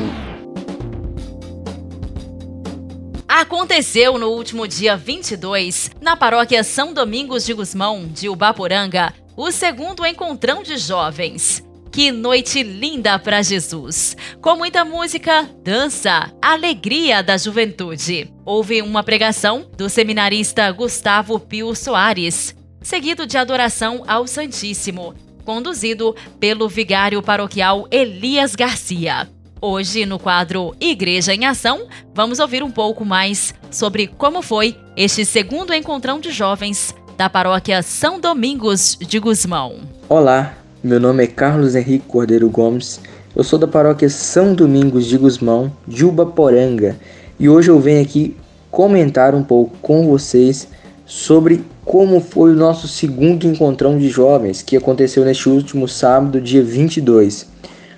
Aconteceu 3.26 4.18
no 4.18 4.28
último 4.28 4.68
dia 4.68 4.94
22, 4.94 5.90
na 6.02 6.18
paróquia 6.18 6.62
São 6.62 6.92
Domingos 6.92 7.46
de 7.46 7.54
Gusmão, 7.54 8.06
de 8.06 8.28
Ubaporanga, 8.28 9.14
o 9.34 9.50
segundo 9.50 10.04
encontrão 10.04 10.62
de 10.62 10.76
jovens. 10.76 11.65
Que 11.96 12.12
noite 12.12 12.62
linda 12.62 13.18
para 13.18 13.40
Jesus! 13.40 14.14
Com 14.42 14.54
muita 14.54 14.84
música, 14.84 15.48
dança, 15.64 16.30
alegria 16.42 17.22
da 17.22 17.38
juventude. 17.38 18.30
Houve 18.44 18.82
uma 18.82 19.02
pregação 19.02 19.64
do 19.78 19.88
seminarista 19.88 20.70
Gustavo 20.72 21.40
Pio 21.40 21.74
Soares, 21.74 22.54
seguido 22.82 23.26
de 23.26 23.38
adoração 23.38 24.04
ao 24.06 24.26
Santíssimo, 24.26 25.14
conduzido 25.42 26.14
pelo 26.38 26.68
vigário 26.68 27.22
paroquial 27.22 27.88
Elias 27.90 28.54
Garcia. 28.54 29.26
Hoje, 29.58 30.04
no 30.04 30.18
quadro 30.18 30.76
Igreja 30.78 31.32
em 31.32 31.46
Ação, 31.46 31.88
vamos 32.14 32.40
ouvir 32.40 32.62
um 32.62 32.70
pouco 32.70 33.06
mais 33.06 33.54
sobre 33.70 34.06
como 34.06 34.42
foi 34.42 34.76
este 34.98 35.24
segundo 35.24 35.72
encontrão 35.72 36.20
de 36.20 36.30
jovens 36.30 36.94
da 37.16 37.30
paróquia 37.30 37.82
São 37.82 38.20
Domingos 38.20 38.98
de 39.00 39.18
Gusmão. 39.18 39.80
Olá, 40.10 40.65
meu 40.84 41.00
nome 41.00 41.24
é 41.24 41.26
Carlos 41.26 41.74
Henrique 41.74 42.06
Cordeiro 42.06 42.50
Gomes, 42.50 43.00
eu 43.34 43.42
sou 43.42 43.58
da 43.58 43.66
paróquia 43.66 44.10
São 44.10 44.54
Domingos 44.54 45.06
de 45.06 45.16
Gusmão, 45.16 45.72
de 45.88 46.04
Ubaporanga, 46.04 46.96
e 47.40 47.48
hoje 47.48 47.70
eu 47.70 47.80
venho 47.80 48.02
aqui 48.02 48.36
comentar 48.70 49.34
um 49.34 49.42
pouco 49.42 49.74
com 49.80 50.06
vocês 50.06 50.68
sobre 51.06 51.64
como 51.84 52.20
foi 52.20 52.52
o 52.52 52.56
nosso 52.56 52.86
segundo 52.86 53.46
encontrão 53.46 53.98
de 53.98 54.08
jovens 54.10 54.60
que 54.60 54.76
aconteceu 54.76 55.24
neste 55.24 55.48
último 55.48 55.88
sábado, 55.88 56.40
dia 56.40 56.62
22. 56.62 57.48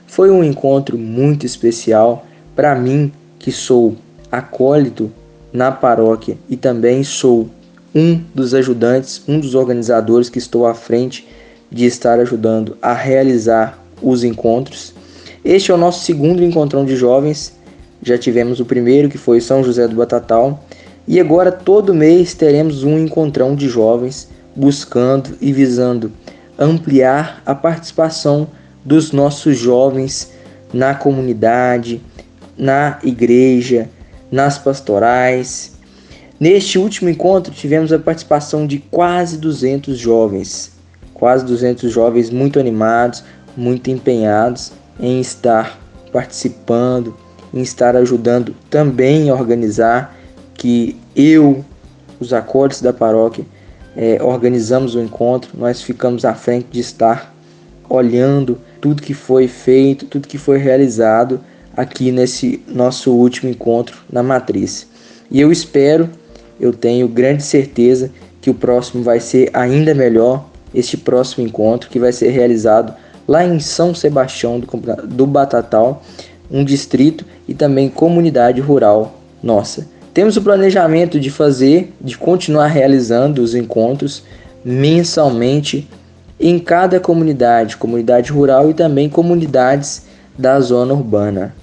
Foi 0.06 0.30
um 0.30 0.44
encontro 0.44 0.96
muito 0.96 1.44
especial 1.44 2.26
para 2.54 2.74
mim, 2.76 3.12
que 3.38 3.50
sou 3.50 3.96
acólito 4.30 5.10
na 5.52 5.72
paróquia 5.72 6.38
e 6.48 6.56
também 6.56 7.02
sou 7.02 7.48
um 7.94 8.20
dos 8.34 8.54
ajudantes, 8.54 9.22
um 9.26 9.40
dos 9.40 9.54
organizadores 9.54 10.28
que 10.30 10.38
estou 10.38 10.66
à 10.66 10.74
frente 10.74 11.26
de 11.70 11.86
estar 11.86 12.18
ajudando 12.20 12.76
a 12.80 12.92
realizar 12.92 13.78
os 14.02 14.24
encontros. 14.24 14.94
Este 15.44 15.70
é 15.70 15.74
o 15.74 15.78
nosso 15.78 16.04
segundo 16.04 16.42
encontrão 16.42 16.84
de 16.84 16.96
jovens. 16.96 17.52
Já 18.02 18.16
tivemos 18.16 18.60
o 18.60 18.64
primeiro, 18.64 19.08
que 19.08 19.18
foi 19.18 19.40
São 19.40 19.62
José 19.62 19.86
do 19.86 19.96
Batatal, 19.96 20.64
e 21.06 21.18
agora 21.18 21.50
todo 21.50 21.94
mês 21.94 22.34
teremos 22.34 22.84
um 22.84 22.98
encontrão 22.98 23.54
de 23.54 23.68
jovens 23.68 24.28
buscando 24.54 25.30
e 25.40 25.52
visando 25.52 26.12
ampliar 26.58 27.42
a 27.46 27.54
participação 27.54 28.48
dos 28.84 29.12
nossos 29.12 29.56
jovens 29.56 30.32
na 30.72 30.94
comunidade, 30.94 32.00
na 32.56 32.98
igreja, 33.02 33.88
nas 34.30 34.58
pastorais. 34.58 35.72
Neste 36.38 36.78
último 36.78 37.08
encontro 37.08 37.52
tivemos 37.52 37.92
a 37.92 37.98
participação 37.98 38.66
de 38.66 38.78
quase 38.78 39.38
200 39.38 39.96
jovens, 39.98 40.72
quase 41.18 41.44
200 41.44 41.90
jovens 41.92 42.30
muito 42.30 42.58
animados, 42.58 43.24
muito 43.56 43.90
empenhados 43.90 44.72
em 45.00 45.20
estar 45.20 45.78
participando, 46.12 47.14
em 47.52 47.60
estar 47.60 47.96
ajudando 47.96 48.54
também 48.70 49.30
a 49.30 49.34
organizar 49.34 50.16
que 50.54 50.96
eu, 51.14 51.64
os 52.20 52.32
acordes 52.32 52.80
da 52.80 52.92
paróquia, 52.92 53.44
é, 53.96 54.22
organizamos 54.22 54.94
o 54.94 55.00
encontro, 55.00 55.50
nós 55.58 55.82
ficamos 55.82 56.24
à 56.24 56.34
frente 56.34 56.66
de 56.70 56.80
estar 56.80 57.34
olhando 57.88 58.58
tudo 58.80 59.02
que 59.02 59.14
foi 59.14 59.48
feito, 59.48 60.06
tudo 60.06 60.28
que 60.28 60.38
foi 60.38 60.58
realizado 60.58 61.40
aqui 61.76 62.12
nesse 62.12 62.62
nosso 62.68 63.12
último 63.12 63.50
encontro 63.50 63.98
na 64.12 64.22
matriz. 64.22 64.86
E 65.30 65.40
eu 65.40 65.50
espero, 65.50 66.08
eu 66.60 66.72
tenho 66.72 67.08
grande 67.08 67.42
certeza 67.42 68.10
que 68.40 68.50
o 68.50 68.54
próximo 68.54 69.02
vai 69.02 69.20
ser 69.20 69.50
ainda 69.52 69.94
melhor, 69.94 70.48
este 70.78 70.96
próximo 70.96 71.46
encontro 71.46 71.90
que 71.90 71.98
vai 71.98 72.12
ser 72.12 72.30
realizado 72.30 72.94
lá 73.26 73.44
em 73.44 73.58
São 73.58 73.94
Sebastião 73.94 74.60
do, 74.60 75.26
Batatal, 75.26 76.02
um 76.50 76.64
distrito 76.64 77.24
e 77.46 77.52
também 77.52 77.88
comunidade 77.88 78.60
rural 78.60 79.20
nossa. 79.42 79.86
Temos 80.14 80.36
o 80.36 80.42
planejamento 80.42 81.20
de 81.20 81.30
fazer, 81.30 81.92
de 82.00 82.16
continuar 82.16 82.68
realizando 82.68 83.42
os 83.42 83.54
encontros 83.54 84.22
mensalmente 84.64 85.88
em 86.40 86.58
cada 86.58 86.98
comunidade, 86.98 87.76
comunidade 87.76 88.32
rural 88.32 88.70
e 88.70 88.74
também 88.74 89.08
comunidades 89.08 90.06
da 90.36 90.58
zona 90.60 90.94
urbana. 90.94 91.54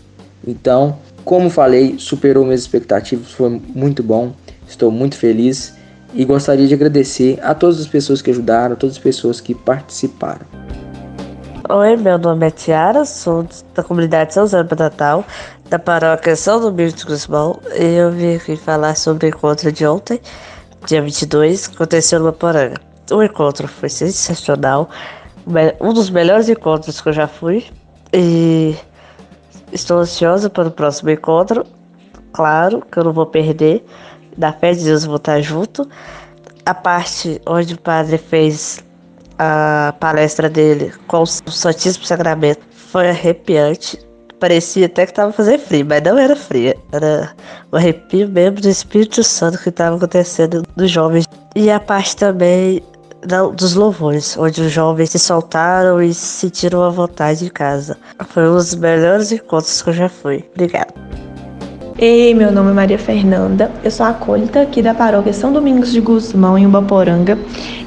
Então, 0.46 0.98
como 1.24 1.50
falei, 1.50 1.96
superou 1.98 2.46
minhas 2.46 2.62
expectativas, 2.62 3.32
foi 3.32 3.62
muito 3.74 4.04
bom, 4.04 4.34
estou 4.68 4.92
muito 4.92 5.16
feliz 5.16 5.74
e 6.16 6.24
gostaria 6.24 6.66
de 6.66 6.74
agradecer 6.74 7.38
a 7.44 7.54
todas 7.54 7.80
as 7.80 7.88
pessoas 7.88 8.22
que 8.22 8.32
ajudaram, 8.32 8.74
a 8.74 8.76
todas 8.78 8.96
as 8.96 9.02
pessoas 9.02 9.42
que 9.42 9.54
participaram. 9.54 10.46
Oi, 11.68 11.98
meu 11.98 12.18
nome 12.18 12.48
é 12.48 12.52
Tiara, 12.52 13.04
sou 13.06 13.46
da 13.74 13.84
comunidade 13.84 14.34
São 14.34 14.44
José 14.44 14.64
do 14.64 14.76
Natal, 14.76 15.26
da 15.70 15.78
paróquia 15.78 16.36
São 16.36 16.62
Domingos 16.62 16.94
de 16.94 17.06
Guzmão, 17.06 17.60
e 17.78 17.96
eu 17.96 18.12
vim 18.12 18.36
aqui 18.36 18.56
falar 18.56 18.96
sobre 18.96 19.28
o 19.28 19.30
encontro 19.30 19.72
de 19.72 19.86
ontem, 19.86 20.22
dia 20.86 21.02
22, 21.02 21.68
que 21.68 21.76
aconteceu 21.76 22.20
no 22.20 22.32
Poranga. 22.32 22.80
O 23.12 23.22
encontro 23.22 23.68
foi 23.68 23.90
sensacional, 23.90 24.90
um 25.82 25.92
dos 25.92 26.10
melhores 26.10 26.48
encontros 26.48 27.02
que 27.02 27.10
eu 27.10 27.14
já 27.14 27.28
fui, 27.28 27.66
e 28.14 28.76
estou 29.74 29.98
ansiosa 29.98 30.50
para 30.50 30.70
o 30.70 30.72
próximo 30.72 31.10
encontro, 31.10 31.66
claro 32.32 32.84
que 32.90 33.00
eu 33.00 33.04
não 33.04 33.12
vou 33.12 33.26
perder, 33.26 33.84
da 34.38 34.51
fé 34.54 34.74
de 34.74 34.84
Deus 34.84 35.06
vou 35.06 35.18
estar 35.18 35.42
junto. 35.42 35.88
A 36.65 36.74
parte 36.74 37.42
onde 37.46 37.75
o 37.75 37.80
padre 37.80 38.18
fez 38.18 38.84
a 39.38 39.94
palestra 40.00 40.50
dele 40.50 40.94
com 41.08 41.22
o 41.22 41.25
Santíssimo 41.25 42.06
Sacramento 42.06 42.62
foi 42.72 43.10
arrepiante. 43.10 44.00
Parecia 44.39 44.86
até 44.86 45.06
que 45.06 45.12
estava 45.12 45.32
fazendo 45.32 45.60
frio, 45.60 45.86
mas 45.86 46.01
não 46.04 46.18
era 46.18 46.36
frio. 46.36 46.74
Era 46.92 47.34
o 47.72 47.77
arrepio 47.77 48.27
mesmo 48.27 48.62
do 48.62 48.70
Espírito 48.70 49.24
Santo 49.24 49.58
que 49.58 49.70
estava 49.70 49.96
acontecendo 49.96 50.63
dos 50.75 50.92
jovens. 50.92 51.25
E 51.56 51.72
a 51.72 51.80
parte 51.80 52.15
também 52.15 52.84
dos 53.56 53.74
louvores, 53.74 54.38
onde 54.38 54.62
os 54.62 54.72
jovens 54.72 55.10
se 55.10 55.20
soltaram 55.20 56.01
e 56.01 56.13
se 56.13 56.25
sentiram 56.25 56.84
à 56.84 56.89
vontade 56.89 57.46
em 57.46 57.50
casa. 57.50 57.98
Foi 58.27 58.48
um 58.48 58.56
dos 58.56 58.75
melhores 58.75 59.32
encontros 59.32 59.82
que 59.82 59.89
eu 59.89 59.94
já 59.94 60.10
fui. 60.10 60.48
Obrigada. 60.54 60.94
Ei, 61.98 62.34
meu 62.34 62.52
nome 62.52 62.72
é 62.72 62.74
Maria 62.74 63.00
Fernanda, 63.00 63.72
eu 63.82 63.90
sou 63.90 64.06
acólita 64.06 64.60
aqui 64.62 64.82
da 64.82 64.94
paróquia 64.94 65.32
São 65.32 65.54
Domingos 65.54 65.94
de 65.94 66.02
Guzmão, 66.02 66.58
em 66.58 66.66
Ubaporanga, 66.66 67.40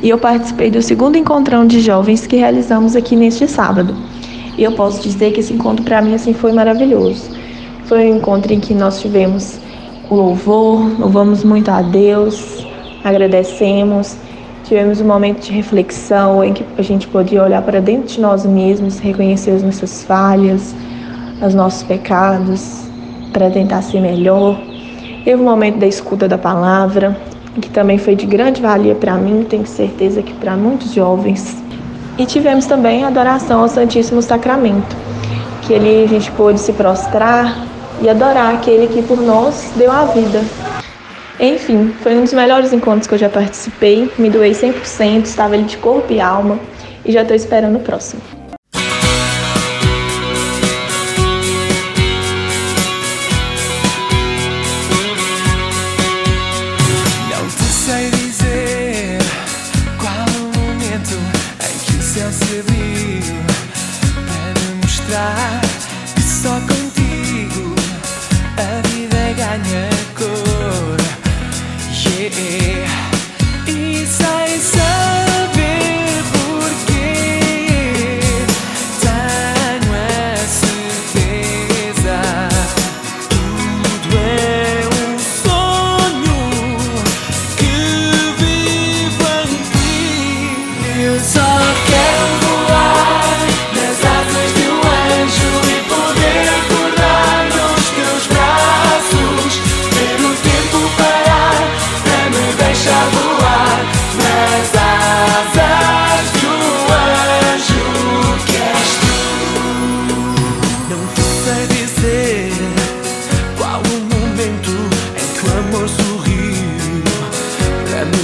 e 0.03 0.09
eu 0.09 0.17
participei 0.17 0.71
do 0.71 0.81
segundo 0.81 1.19
encontrão 1.19 1.67
de 1.67 1.79
jovens 1.79 2.27
que 2.27 2.35
realizamos 2.35 2.97
aqui 2.97 3.15
neste 3.15 3.47
sábado. 3.47 3.95
E 4.57 4.65
eu 4.65 4.73
posso 4.73 5.03
dizer 5.03 5.33
que 5.33 5.41
esse 5.41 5.53
encontro 5.53 5.85
para 5.85 6.01
mim 6.01 6.15
assim 6.15 6.33
foi 6.33 6.53
maravilhoso. 6.53 7.29
Foi 7.85 8.11
um 8.11 8.17
encontro 8.17 8.51
em 8.51 8.59
que 8.59 8.73
nós 8.73 8.99
tivemos 8.99 9.59
o 10.09 10.15
louvor, 10.15 10.99
louvamos 10.99 11.45
muito 11.45 11.71
a 11.71 11.83
Deus, 11.83 12.67
agradecemos, 13.05 14.17
tivemos 14.65 15.03
um 15.03 15.07
momento 15.07 15.43
de 15.43 15.53
reflexão 15.53 16.43
em 16.43 16.55
que 16.55 16.65
a 16.79 16.83
gente 16.83 17.07
podia 17.09 17.43
olhar 17.43 17.61
para 17.61 17.79
dentro 17.79 18.09
de 18.09 18.23
nós 18.23 18.47
mesmos, 18.47 18.99
reconhecer 18.99 19.51
as 19.51 19.63
nossas 19.63 20.03
falhas, 20.03 20.75
os 21.43 21.55
nossos 21.55 21.83
pecados 21.83 22.88
ser 23.83 24.01
melhor. 24.01 24.59
Teve 25.25 25.41
um 25.41 25.45
momento 25.45 25.79
da 25.79 25.87
escuta 25.87 26.27
da 26.27 26.39
palavra, 26.39 27.17
que 27.61 27.71
também 27.71 27.99
foi 27.99 28.15
de 28.15 28.27
grande 28.27 28.63
valia 28.63 28.95
para 28.95 29.15
mim, 29.15 29.45
tenho 29.49 29.67
certeza 29.67 30.23
que 30.23 30.33
para 30.35 30.57
muitos 30.57 30.93
jovens. 30.93 31.63
E 32.19 32.27
tivemos 32.27 32.67
também 32.67 33.05
a 33.05 33.09
adoração 33.09 33.61
ao 33.61 33.69
Santíssimo 33.69 34.23
Sacramento, 34.23 34.97
que 35.63 35.75
ali 35.75 36.05
a 36.05 36.07
gente 36.07 36.31
pôde 36.33 36.61
se 36.61 36.73
prostrar 36.73 37.67
e 38.01 38.09
adorar 38.09 38.55
aquele 38.55 38.87
que 38.87 39.03
por 39.03 39.21
nós 39.21 39.71
deu 39.77 39.91
a 39.91 40.05
vida. 40.05 40.43
Enfim, 41.41 41.93
foi 42.01 42.17
um 42.17 42.23
dos 42.23 42.33
melhores 42.33 42.73
encontros 42.73 43.07
que 43.07 43.15
eu 43.15 43.19
já 43.19 43.29
participei, 43.29 44.11
me 44.19 44.29
doei 44.29 44.53
100%, 44.53 45.25
estava 45.25 45.55
ali 45.55 45.65
de 45.65 45.77
corpo 45.77 46.13
e 46.13 46.21
alma 46.21 46.59
e 47.05 47.13
já 47.13 47.23
estou 47.23 47.37
esperando 47.37 47.77
o 47.77 47.81
próximo. 47.81 48.38
percebi 62.39 63.21
para 64.27 64.75
mostrar 64.83 65.61
que 66.15 66.23
só 66.23 66.61
contigo 66.61 67.75
a 68.57 68.89
vida 68.89 69.33
ganha 69.37 69.89
cor. 70.17 70.99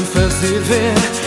fazer 0.03 0.63
it. 0.71 1.24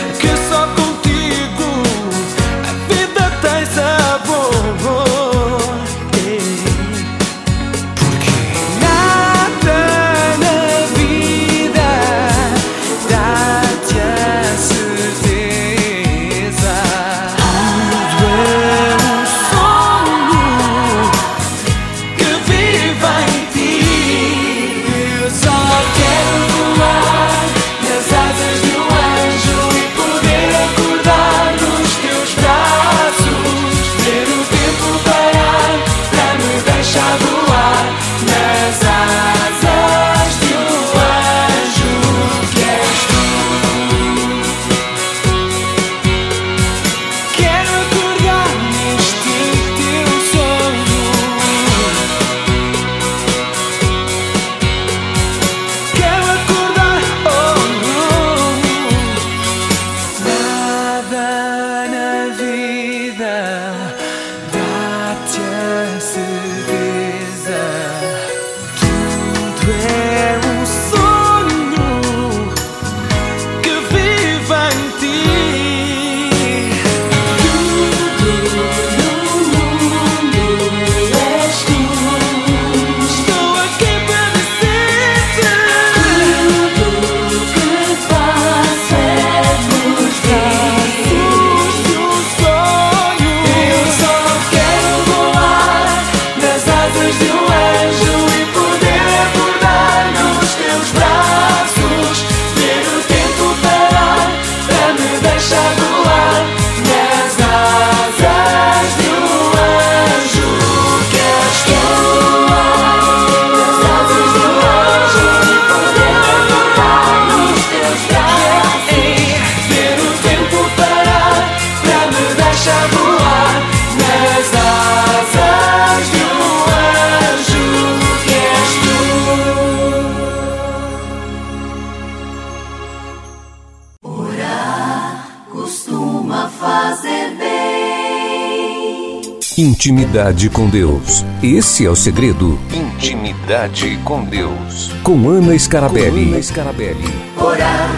Intimidade 139.78 140.50
com 140.50 140.68
Deus. 140.68 141.24
Esse 141.40 141.86
é 141.86 141.88
o 141.88 141.94
segredo. 141.94 142.58
Intimidade 142.74 143.96
com 144.04 144.24
Deus. 144.24 144.92
Com 145.04 145.28
Ana 145.28 145.56
Scarabelli. 145.56 146.24
Com 146.24 146.32
Ana 146.32 146.42
Scarabelli. 146.42 147.04
Orar 147.40 147.88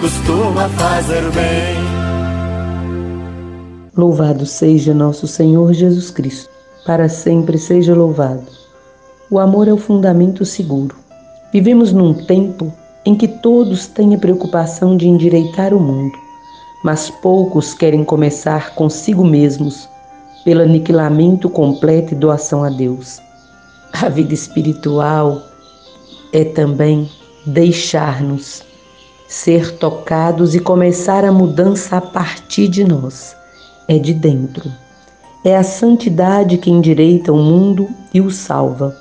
costuma 0.00 0.68
fazer 0.68 1.28
bem. 1.32 1.74
Louvado 3.96 4.46
seja 4.46 4.94
nosso 4.94 5.26
Senhor 5.26 5.72
Jesus 5.72 6.08
Cristo. 6.08 6.48
Para 6.86 7.08
sempre 7.08 7.58
seja 7.58 7.96
louvado. 7.96 8.46
O 9.28 9.40
amor 9.40 9.66
é 9.66 9.72
o 9.72 9.76
fundamento 9.76 10.44
seguro. 10.44 10.94
Vivemos 11.52 11.92
num 11.92 12.14
tempo 12.14 12.72
em 13.04 13.16
que 13.16 13.26
todos 13.26 13.88
têm 13.88 14.14
a 14.14 14.18
preocupação 14.18 14.96
de 14.96 15.08
endireitar 15.08 15.74
o 15.74 15.80
mundo, 15.80 16.16
mas 16.84 17.10
poucos 17.10 17.74
querem 17.74 18.04
começar 18.04 18.76
consigo 18.76 19.24
mesmos 19.24 19.92
pelo 20.44 20.62
aniquilamento 20.62 21.48
completo 21.48 22.12
e 22.12 22.16
doação 22.16 22.62
a 22.62 22.70
Deus. 22.70 23.20
A 23.92 24.08
vida 24.08 24.34
espiritual 24.34 25.42
é 26.32 26.44
também 26.44 27.08
deixar-nos 27.46 28.62
ser 29.28 29.76
tocados 29.78 30.54
e 30.54 30.60
começar 30.60 31.24
a 31.24 31.32
mudança 31.32 31.96
a 31.96 32.00
partir 32.00 32.68
de 32.68 32.84
nós. 32.84 33.36
É 33.88 33.98
de 33.98 34.12
dentro. 34.12 34.70
É 35.44 35.56
a 35.56 35.62
santidade 35.62 36.56
que 36.58 36.70
endireita 36.70 37.32
o 37.32 37.36
mundo 37.36 37.88
e 38.12 38.20
o 38.20 38.30
salva. 38.30 38.96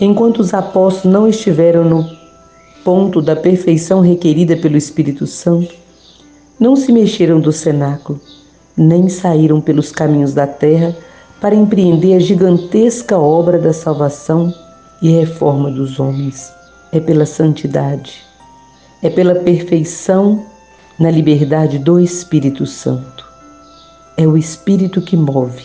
Enquanto 0.00 0.40
os 0.40 0.52
apóstolos 0.52 1.12
não 1.12 1.28
estiveram 1.28 1.84
no 1.84 2.04
ponto 2.84 3.22
da 3.22 3.36
perfeição 3.36 4.00
requerida 4.00 4.56
pelo 4.56 4.76
Espírito 4.76 5.26
Santo, 5.26 5.74
não 6.58 6.76
se 6.76 6.92
mexeram 6.92 7.40
do 7.40 7.52
cenáculo, 7.52 8.20
nem 8.76 9.08
saíram 9.08 9.60
pelos 9.60 9.92
caminhos 9.92 10.34
da 10.34 10.46
terra 10.46 10.94
para 11.40 11.54
empreender 11.54 12.14
a 12.14 12.18
gigantesca 12.18 13.18
obra 13.18 13.58
da 13.58 13.72
salvação 13.72 14.52
e 15.02 15.10
reforma 15.10 15.70
dos 15.70 16.00
homens. 16.00 16.52
É 16.92 17.00
pela 17.00 17.26
santidade, 17.26 18.22
é 19.02 19.10
pela 19.10 19.34
perfeição 19.34 20.44
na 20.98 21.10
liberdade 21.10 21.78
do 21.78 21.98
Espírito 21.98 22.66
Santo. 22.66 23.24
É 24.16 24.26
o 24.26 24.36
Espírito 24.36 25.02
que 25.02 25.16
move, 25.16 25.64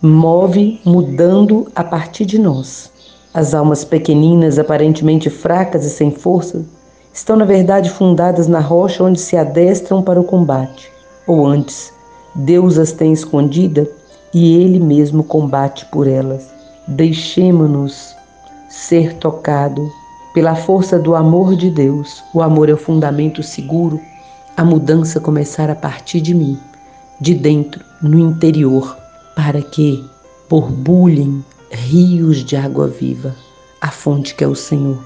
move 0.00 0.80
mudando 0.84 1.66
a 1.74 1.82
partir 1.82 2.24
de 2.24 2.38
nós 2.38 2.94
as 3.36 3.52
almas 3.52 3.84
pequeninas, 3.84 4.58
aparentemente 4.58 5.28
fracas 5.28 5.84
e 5.84 5.90
sem 5.90 6.10
força, 6.10 6.64
estão 7.12 7.36
na 7.36 7.44
verdade 7.44 7.90
fundadas 7.90 8.48
na 8.48 8.60
rocha 8.60 9.04
onde 9.04 9.20
se 9.20 9.36
adestram 9.36 10.00
para 10.00 10.18
o 10.18 10.24
combate. 10.24 10.90
Ou 11.26 11.46
antes, 11.46 11.92
Deus 12.36 12.78
as 12.78 12.92
tem 12.92 13.12
escondida 13.12 13.88
e 14.32 14.56
Ele 14.56 14.78
mesmo 14.78 15.24
combate 15.24 15.86
por 15.86 16.06
elas. 16.06 16.48
Deixemo-nos 16.86 18.14
ser 18.68 19.14
tocado 19.14 19.90
pela 20.34 20.54
força 20.54 20.98
do 20.98 21.14
amor 21.16 21.56
de 21.56 21.70
Deus. 21.70 22.22
O 22.34 22.42
amor 22.42 22.68
é 22.68 22.74
o 22.74 22.76
fundamento 22.76 23.42
seguro. 23.42 23.98
A 24.56 24.64
mudança 24.64 25.18
começar 25.18 25.70
a 25.70 25.74
partir 25.74 26.20
de 26.20 26.34
mim, 26.34 26.58
de 27.20 27.34
dentro, 27.34 27.82
no 28.02 28.18
interior, 28.18 28.96
para 29.34 29.62
que 29.62 30.04
borbulhem 30.48 31.44
rios 31.70 32.44
de 32.44 32.56
água 32.56 32.86
viva, 32.86 33.34
a 33.80 33.90
fonte 33.90 34.34
que 34.34 34.44
é 34.44 34.46
o 34.46 34.54
Senhor. 34.54 34.98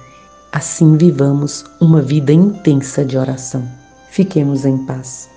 Assim 0.53 0.97
vivamos 0.97 1.64
uma 1.81 2.03
vida 2.03 2.33
intensa 2.33 3.05
de 3.05 3.16
oração. 3.16 3.62
Fiquemos 4.11 4.64
em 4.64 4.79
paz. 4.79 5.31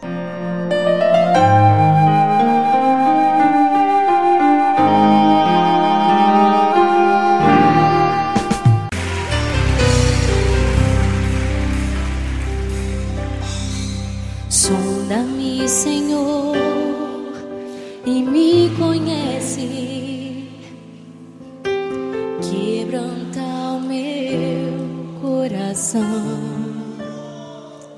Coração. 25.53 26.01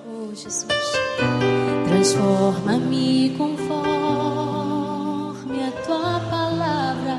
Oh, 0.08 0.30
Jesus, 0.34 0.66
transforma-me 1.88 3.36
conforme 3.38 3.84
a 5.64 5.72
tua 5.86 6.20
palavra 6.30 7.18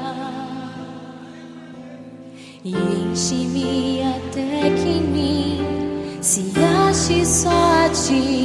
e 2.65 2.71
enche-me 2.73 4.03
até 4.03 4.71
que 4.71 4.89
em 4.89 5.03
mim 5.03 5.61
se 6.21 6.53
ache 6.89 7.25
só 7.25 7.51
a 7.51 7.89
ti. 7.91 8.36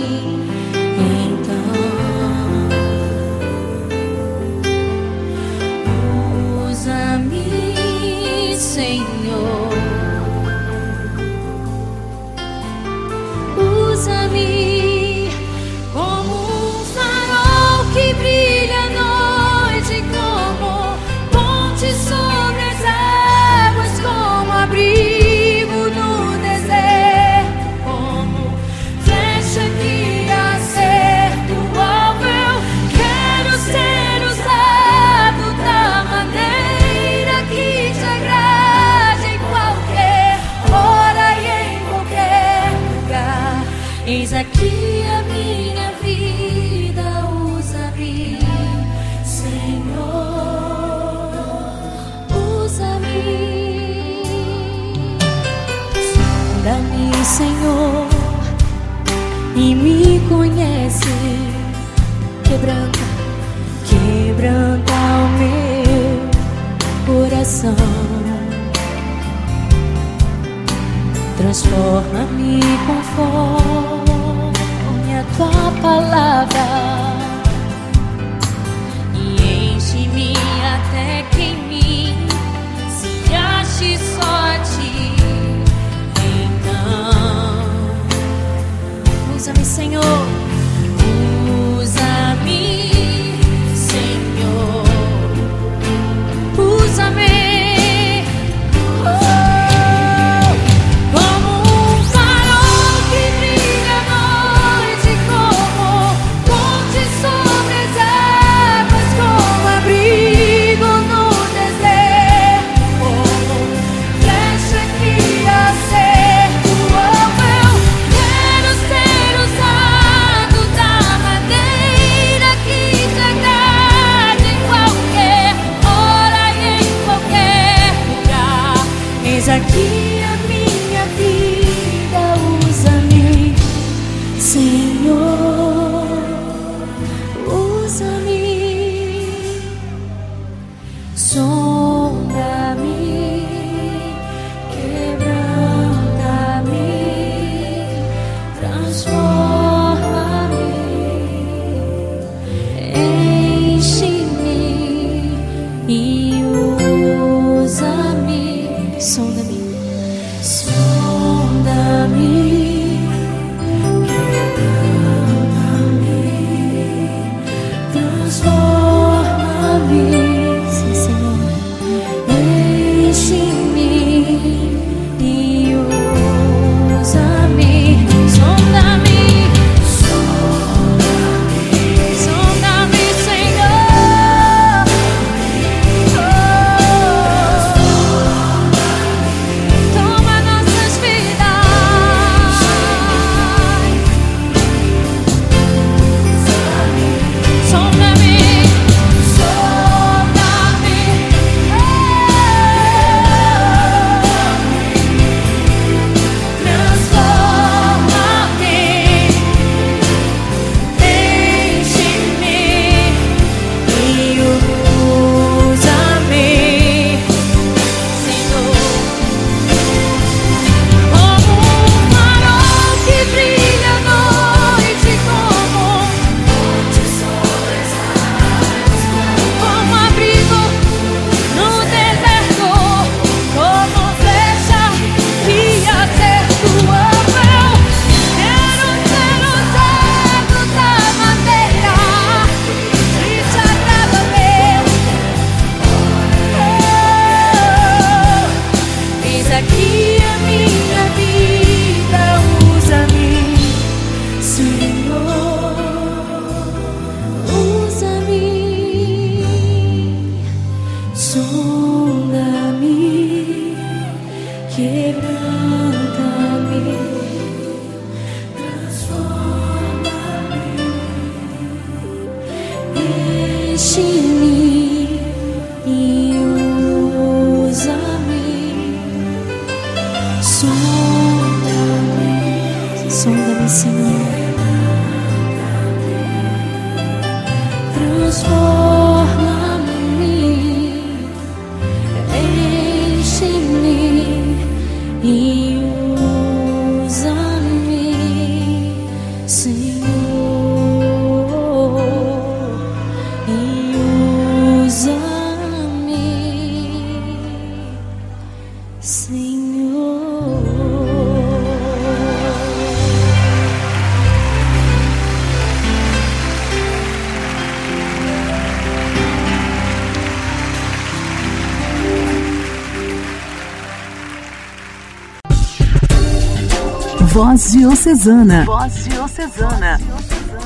Voz 327.34 327.72
Diocesana. 327.72 328.66
Voz 328.66 329.06
Diocesana. 329.06 329.98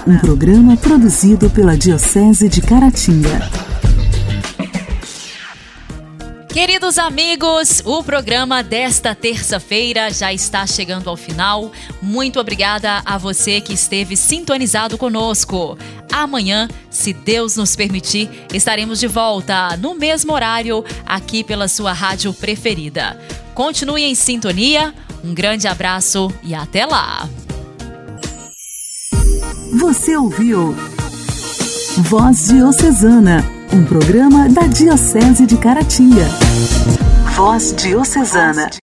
Um 0.07 0.17
programa 0.17 0.75
produzido 0.75 1.47
pela 1.47 1.77
Diocese 1.77 2.49
de 2.49 2.59
Caratinga. 2.59 3.51
Queridos 6.49 6.97
amigos, 6.97 7.83
o 7.85 8.03
programa 8.03 8.63
desta 8.63 9.13
terça-feira 9.13 10.11
já 10.11 10.33
está 10.33 10.65
chegando 10.65 11.07
ao 11.07 11.15
final. 11.15 11.71
Muito 12.01 12.39
obrigada 12.39 13.03
a 13.05 13.15
você 13.15 13.61
que 13.61 13.73
esteve 13.73 14.17
sintonizado 14.17 14.97
conosco. 14.97 15.77
Amanhã, 16.11 16.67
se 16.89 17.13
Deus 17.13 17.55
nos 17.55 17.75
permitir, 17.75 18.27
estaremos 18.51 18.99
de 18.99 19.05
volta 19.05 19.77
no 19.77 19.93
mesmo 19.93 20.33
horário 20.33 20.83
aqui 21.05 21.43
pela 21.43 21.67
sua 21.67 21.93
rádio 21.93 22.33
preferida. 22.33 23.19
Continue 23.53 24.03
em 24.03 24.15
sintonia. 24.15 24.95
Um 25.25 25.33
grande 25.33 25.67
abraço 25.67 26.31
e 26.43 26.53
até 26.53 26.85
lá! 26.85 27.27
Você 29.79 30.15
ouviu 30.15 30.75
Voz 31.97 32.49
Diocesana, 32.49 33.43
um 33.73 33.83
programa 33.85 34.47
da 34.47 34.67
Diocese 34.67 35.47
de 35.47 35.57
Caratinga. 35.57 36.27
Voz 37.35 37.73
Diocesana. 37.75 38.69